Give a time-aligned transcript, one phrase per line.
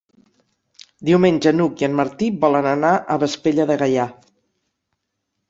[1.09, 4.09] Diumenge n'Hug i en Martí volen anar a Vespella de Gaià.